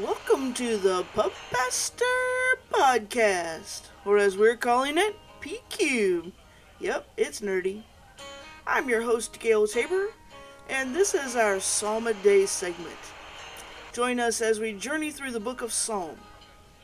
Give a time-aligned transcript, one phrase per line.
[0.00, 6.32] Welcome to the Pupmaster Podcast, or as we're calling it, PQ.
[6.80, 7.82] Yep, it's nerdy.
[8.66, 10.06] I'm your host, Gail Tabor,
[10.70, 12.96] and this is our Psalm a Day segment.
[13.92, 16.16] Join us as we journey through the book of Psalm,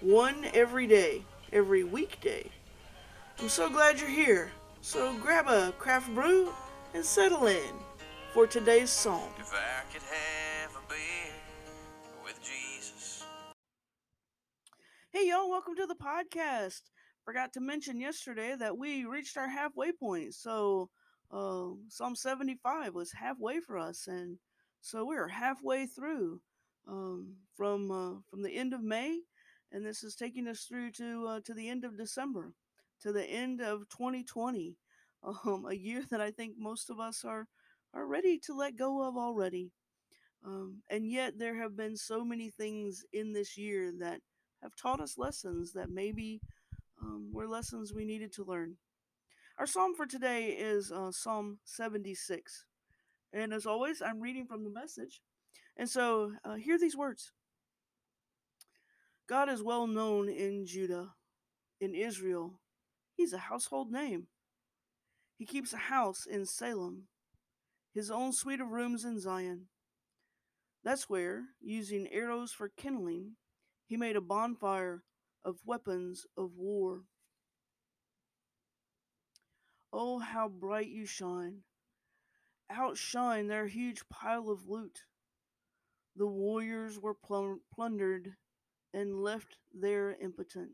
[0.03, 2.51] one every day, every weekday.
[3.39, 4.51] I'm so glad you're here,
[4.83, 6.53] so grab a craft brew
[6.93, 7.73] and settle in
[8.35, 9.31] for today's Psalm.
[15.11, 16.83] Hey, y'all, welcome to the podcast.
[17.25, 20.35] Forgot to mention yesterday that we reached our halfway point.
[20.35, 20.91] So,
[21.31, 24.07] uh, Psalm 75 was halfway for us.
[24.07, 24.37] And
[24.83, 26.43] so we are halfway through
[26.87, 29.21] um, from uh, from the end of May.
[29.73, 32.53] And this is taking us through to, uh, to the end of December,
[33.01, 34.77] to the end of 2020,
[35.23, 37.47] um, a year that I think most of us are,
[37.95, 39.71] are ready to let go of already.
[40.45, 44.21] Um, and yet, there have been so many things in this year that
[44.63, 46.41] have taught us lessons that maybe
[47.03, 48.77] um, were lessons we needed to learn.
[49.59, 52.65] Our psalm for today is uh, Psalm 76.
[53.33, 55.21] And as always, I'm reading from the message.
[55.77, 57.33] And so, uh, hear these words
[59.29, 61.11] God is well known in Judah,
[61.81, 62.61] in Israel.
[63.15, 64.29] He's a household name.
[65.37, 67.05] He keeps a house in Salem,
[67.95, 69.67] his own suite of rooms in Zion.
[70.83, 73.33] That's where, using arrows for kindling,
[73.89, 75.03] he made a bonfire
[75.45, 77.05] of weapons of war.
[79.91, 81.63] Oh, how bright you shine!
[82.69, 85.05] Outshine their huge pile of loot.
[86.15, 88.37] The warriors were plun- plundered
[88.93, 90.73] and left there impotent.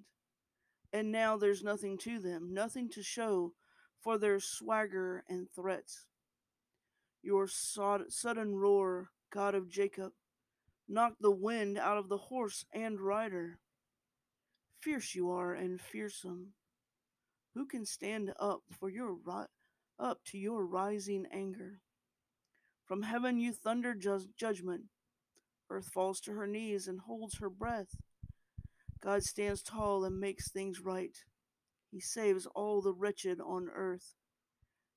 [0.92, 3.52] And now there's nothing to them, nothing to show
[4.00, 6.06] for their swagger and threats.
[7.22, 10.12] Your sod- sudden roar, God of Jacob,
[10.88, 13.58] knocked the wind out of the horse and rider.
[14.80, 16.52] Fierce you are and fearsome.
[17.54, 19.46] Who can stand up for your ri-
[19.98, 21.80] up to your rising anger?
[22.84, 24.82] From heaven you thunder ju- judgment.
[25.70, 27.96] Earth falls to her knees and holds her breath.
[29.02, 31.16] God stands tall and makes things right.
[31.90, 34.14] He saves all the wretched on earth.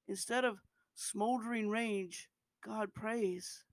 [0.08, 0.60] Instead of
[0.96, 2.28] smoldering rage,
[2.64, 3.64] God praise.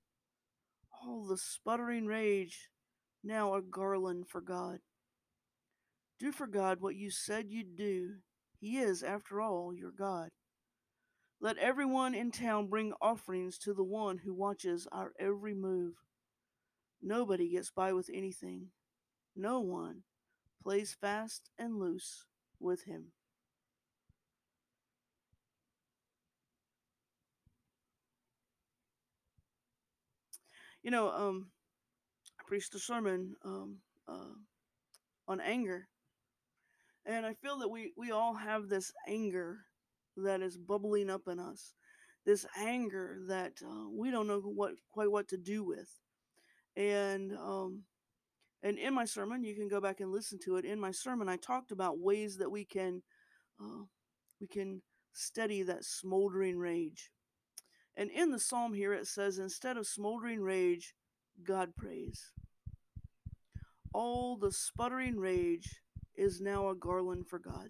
[1.06, 2.70] All the sputtering rage,
[3.22, 4.78] now a garland for God.
[6.18, 8.14] Do for God what you said you'd do.
[8.58, 10.30] He is, after all, your God.
[11.40, 15.94] Let everyone in town bring offerings to the one who watches our every move.
[17.02, 18.68] Nobody gets by with anything.
[19.36, 20.04] No one
[20.62, 22.24] plays fast and loose
[22.58, 23.12] with him.
[30.84, 31.46] You know, um,
[32.38, 34.34] I preached a sermon um, uh,
[35.26, 35.88] on anger,
[37.06, 39.60] and I feel that we we all have this anger
[40.18, 41.72] that is bubbling up in us,
[42.26, 45.88] this anger that uh, we don't know what quite what to do with,
[46.76, 47.84] and um,
[48.62, 50.66] and in my sermon, you can go back and listen to it.
[50.66, 53.02] In my sermon, I talked about ways that we can
[53.58, 53.84] uh,
[54.38, 54.82] we can
[55.14, 57.10] steady that smoldering rage.
[57.96, 60.94] And in the psalm here, it says, instead of smoldering rage,
[61.42, 62.32] God praise.
[63.92, 65.80] All the sputtering rage
[66.16, 67.68] is now a garland for God.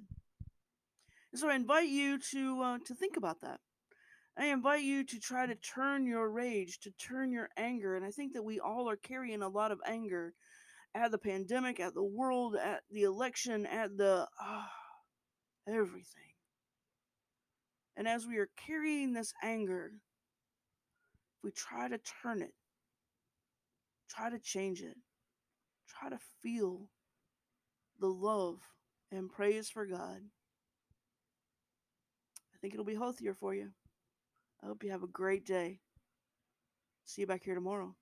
[1.32, 3.60] And so I invite you to uh, to think about that.
[4.38, 8.10] I invite you to try to turn your rage, to turn your anger, and I
[8.10, 10.34] think that we all are carrying a lot of anger
[10.94, 14.62] at the pandemic, at the world, at the election, at the uh,
[15.68, 16.32] everything.
[17.96, 19.92] And as we are carrying this anger,
[21.44, 22.54] we try to turn it,
[24.08, 24.96] try to change it,
[25.86, 26.88] try to feel
[28.00, 28.60] the love
[29.12, 30.22] and praise for God,
[32.52, 33.68] I think it'll be healthier for you.
[34.62, 35.80] I hope you have a great day.
[37.04, 37.94] See you back here tomorrow.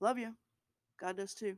[0.00, 0.34] Love you.
[0.98, 1.56] God does too.